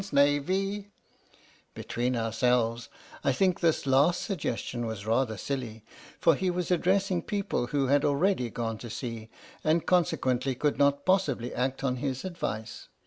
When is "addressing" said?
6.71-7.21